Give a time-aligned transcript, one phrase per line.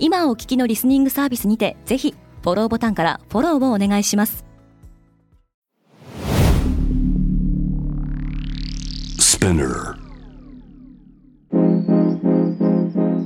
[0.00, 4.44] 今お聞きのリスニングサービスにてぜひフォローボタンからフォローをお願いします。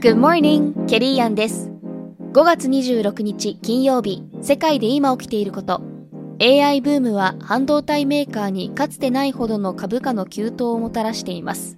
[0.01, 1.71] Good morning, ケリーアンです。
[2.33, 5.83] 5月26日金曜日世界で今起きていること。
[6.41, 11.77] AI ブームは半導体メーカーにかつてないほどの株価の急騰をもたらしています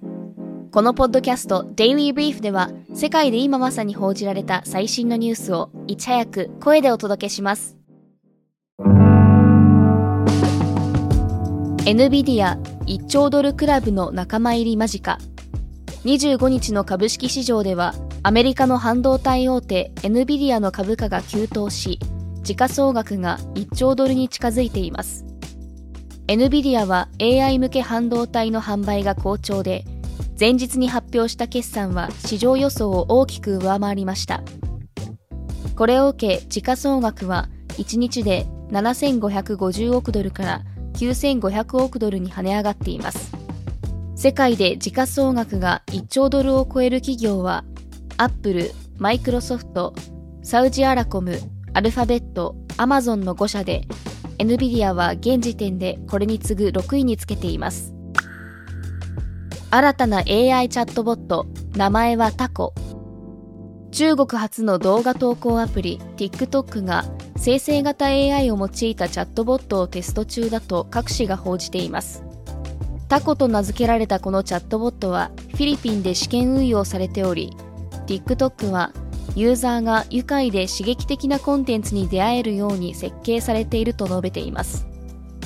[0.75, 7.77] このポッドキャスト Daily Brief では世界で今まさに報じられた最新のニュースをいち早く声でお届けします。
[11.85, 15.17] NVIDIA 1兆ドルクラブの仲間入り間近。
[16.03, 21.99] 25日の株式市場ではアメリカの半導体大手 NVIDIA の株価が急騰し
[22.43, 25.23] 時価総額が1兆ドルに近づいています。
[26.27, 29.85] NVIDIA は AI 向け半導体の販売が好調で
[30.37, 34.43] 前日に発表した決算は市場予想を大きく上回りました。
[35.75, 40.61] これを受け時価総額は1日で7550億ドルから
[40.93, 43.31] 9500億ドルに跳ね上がっています。
[44.15, 47.63] 世界で時価総額が1兆ドルを超える企業は
[48.17, 49.93] アップル、マイクロソフト、
[50.41, 51.39] サウジアラコム、
[51.73, 53.85] アルファベット、アマゾンの5社で
[54.37, 57.94] NVIDIA は現時点でこれに次ぐ6位につけています。
[59.75, 62.73] 新たな AI チャットボット、名前はタコ。
[63.91, 67.03] 中国初の動画投稿アプリ TikTok が
[67.35, 72.23] 生成型 AI を用いたチャットボットをテスト中だと各紙が報じています。
[73.09, 77.51] タコと名付けられたこのチャットボットはフィリピンで試験運用されており、
[78.07, 78.93] TikTok は
[79.35, 84.87] ユーザーが愉快で刺激的なコンテンツに出会えるように設計されていると述べています。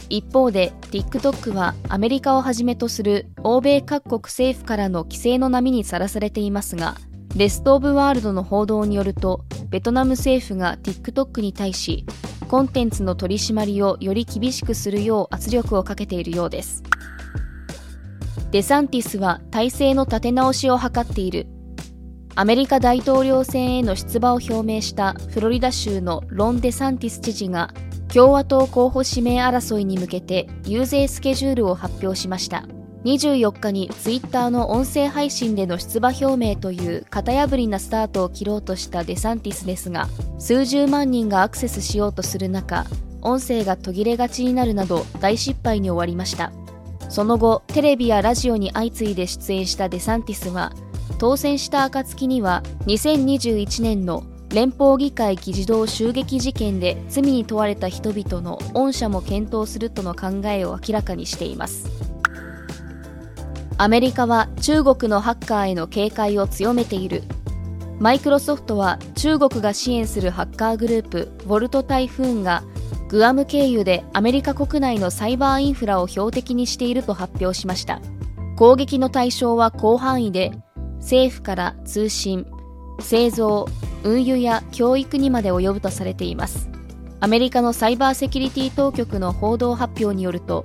[0.10, 6.96] 一方で TikTok はアメリカをはじめとする欧米各国政府からの規制の波にさらされていますが
[7.36, 12.06] レスト・オブ・ワールドの報道によるとベトナム政府が TikTok に対し
[12.50, 16.82] コンテンツの取り締まりをより厳しくするよう圧力をかけているようです。
[18.50, 21.46] デサンティスは体制の立て直しを図っている。
[22.34, 27.72] アメリカ大統領選への出馬を表明したフロリダ州のロン・デサンティス知事が
[28.14, 32.66] 共和党候補指名争いに向けて遊説スケジュールを発表しました。
[33.06, 42.86] 24日にツイッターの音声配信での出馬表明という型破りなスタートを切ろうとしたデサンティスですが数十万人がアクセスしようとする中
[43.22, 46.52] 音声が途切れがちになるなど大失敗に終わりました。
[47.10, 50.74] その後テレビやラジオに相次いで出演したデサンティスは
[51.18, 54.24] 当選した暁には2021年の
[54.54, 61.88] 連邦議会議事堂襲撃事件で罪に問われた人々の恩赦も検討するとの考えを明らかにしています。
[63.78, 67.24] アメリカは中国のハッカーへの警戒を強めている。
[68.00, 72.64] マイクロソフトは中国が支援するハッカーグループウォルト・タイフーンが
[73.10, 78.02] グアム経由でアメリカ国内のサイバーインフラを標的にしていると発表しました。
[78.56, 80.52] 攻撃の対象は広範囲で
[81.00, 82.46] 政府から通信
[83.00, 83.68] 製造
[84.04, 86.70] 運輸や教育にまで及ぶとされています。
[87.20, 90.64] アメリカのサイバーセキュリティ当局の報道発表によると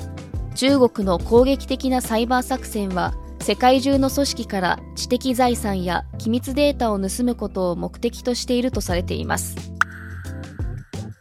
[0.55, 9.57] 中国の攻撃的なサイバー作戦は世界中の組織から知的財産や機密データを盗むことを目的としているとされています。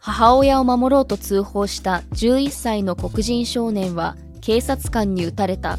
[0.00, 5.78] 母親を守ろうと通報した11歳の黒人少年は警察官に撃たれた。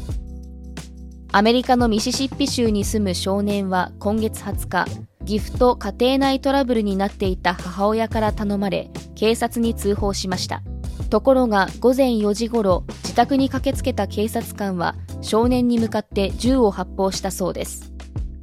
[1.32, 4.86] アメリカのミシシッピ州に住む少年は今月20日
[5.26, 10.62] ギフト家庭内トラブルになっていた母親から頼まれ警察に通報しました。
[11.10, 17.92] ところが午前4時ごろ自宅に駆けつけた警察官は少年に向かって銃を発砲したそうです。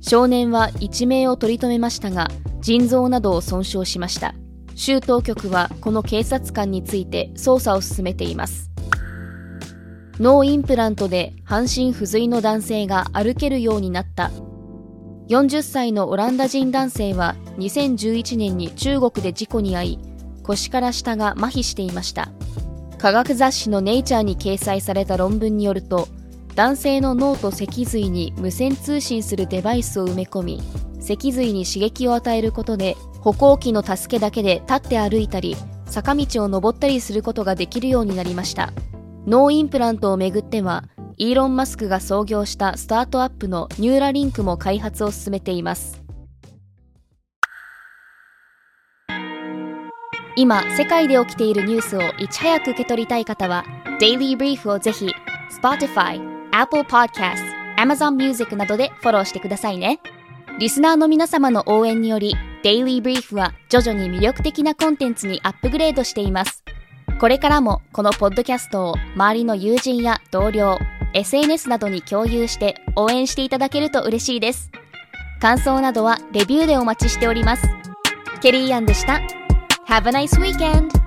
[0.02, 2.28] 少年は一命を取り留めましたが
[2.60, 4.36] 腎臓などを損傷しました。
[4.76, 8.70] 州当局はこの警察官について捜査を進めています。
[10.20, 14.32] 脳インプラントで半身不随の男性が歩けるようになった。
[15.30, 20.00] 40歳のオランダ人男性は2011年に中国で事故に遭い
[20.44, 22.30] 腰から下が麻痺していました。
[22.98, 26.08] 科学雑誌のネイチャーに掲載された論文によると
[26.56, 30.62] 男性の脳と脊髄に無線通信するデバイスを埋め込み
[31.02, 38.72] 脊髄に刺激を与えることで歩行器の助けだけで立って歩いたり坂道を登ったりすることができるようになりました。
[39.26, 40.84] 脳インプラントをめぐっては
[41.18, 46.02] イーロン・マスクが創業したスタートアップのニューラリンクも開発を進めています。
[50.36, 53.66] 今世界で起きているニュースをいち早く受け取りたい方は
[54.02, 55.08] Daily Brief をぜひ
[55.62, 56.20] Spotify、
[56.52, 57.44] Apple Podcast、
[57.78, 60.00] Amazon Music などでフォローしてくださいね。
[60.60, 66.64] リスナーの皆様の応援により Daily Brief は徐々に魅力的なコンテンツにアップグレードしています。
[67.20, 70.80] これからもこのポッドキャストを周りの友人や同僚
[71.14, 74.72] SNS などに共有して応援していただけると嬉しいです。
[75.40, 77.68] 感想などはレビューでお待ちしております。
[78.42, 79.22] ケリーアンでした。
[79.88, 81.04] Have a nice weekend!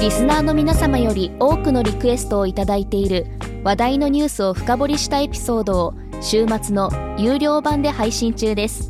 [0.00, 3.26] リスナーの皆様より多くのリクエストをいただいている
[3.62, 8.89] 話題のニュースを深掘りしたエピソードを週末の有料版で配信中です。